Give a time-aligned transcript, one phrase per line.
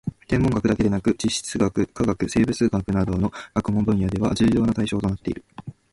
[0.27, 5.45] 天文学だけでなく地質学・化学・生物学などの学問分野では重要な対象となっている